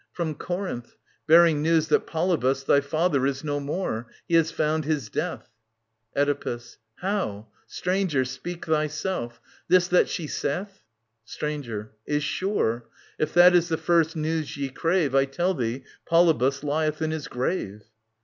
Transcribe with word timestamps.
From 0.13 0.33
Corinth; 0.33 0.95
bearing 1.27 1.61
news 1.61 1.89
that 1.89 2.07
Polybus 2.07 2.63
Thy 2.63 2.81
father 2.81 3.27
is 3.27 3.43
no 3.43 3.59
more. 3.59 4.07
He 4.27 4.33
has 4.33 4.49
found 4.49 4.83
his 4.83 5.09
death. 5.11 5.47
Oedipus. 6.17 6.79
How?— 6.95 7.49
Stranger, 7.67 8.25
speak 8.25 8.65
thyself. 8.65 9.39
This 9.67 9.87
that 9.89 10.09
she 10.09 10.25
saith... 10.25 10.81
Stranger. 11.23 11.91
Is 12.07 12.23
sure. 12.23 12.87
If 13.19 13.35
that 13.35 13.53
is 13.53 13.69
the 13.69 13.77
first 13.77 14.15
news 14.15 14.57
ye 14.57 14.69
crave, 14.69 15.13
1 15.13 15.27
tell 15.27 15.53
thee, 15.53 15.83
Polybus 16.07 16.63
lieth 16.63 16.99
in 17.03 17.11
his 17.11 17.27
grave. 17.27 17.83